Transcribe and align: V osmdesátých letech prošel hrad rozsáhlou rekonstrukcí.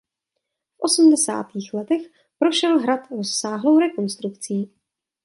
V 0.69 0.79
osmdesátých 0.79 1.73
letech 1.73 2.01
prošel 2.39 2.79
hrad 2.79 3.11
rozsáhlou 3.11 3.79
rekonstrukcí. 3.79 4.71